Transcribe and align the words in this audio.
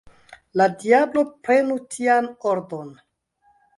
La 0.61 0.65
diablo 0.83 1.23
prenu 1.49 1.77
tian 1.97 2.31
ordon! 2.53 2.91